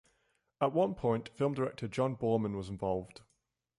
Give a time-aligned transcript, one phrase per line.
[0.59, 3.21] At one point, film director John Boorman was involved.